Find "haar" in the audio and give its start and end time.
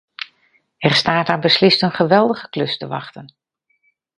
1.27-1.39